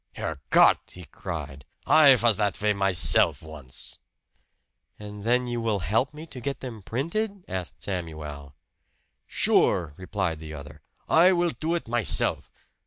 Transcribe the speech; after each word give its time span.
"Herr 0.13 0.41
Gott!" 0.49 0.93
he 0.95 1.05
cried. 1.05 1.63
"I 1.85 2.15
vas 2.15 2.35
that 2.37 2.57
vay 2.57 2.73
myself 2.73 3.43
once!" 3.43 3.99
"And 4.97 5.23
then 5.23 5.45
will 5.61 5.73
you 5.75 5.79
help 5.79 6.11
me 6.11 6.25
to 6.25 6.41
get 6.41 6.59
them 6.59 6.81
printed?" 6.81 7.45
asked 7.47 7.83
Samuel. 7.83 8.55
"Sure!" 9.27 9.93
replied 9.97 10.39
the 10.39 10.55
other. 10.55 10.81
"I 11.07 11.33
will 11.33 11.51
do 11.51 11.75
it 11.75 11.87
myself. 11.87 12.49